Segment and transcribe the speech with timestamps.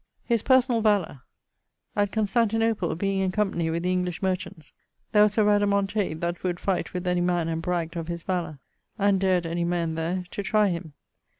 [0.25, 1.21] His personall valour
[1.95, 4.73] At Constantinople, being in company with the English merchants,
[5.11, 8.57] there was a Rhadamontade that would fight with any man and bragged of his valour,
[8.97, 10.93] and dared any man there to try him.